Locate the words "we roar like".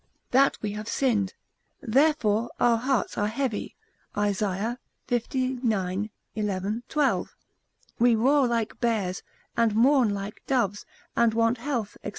7.99-8.79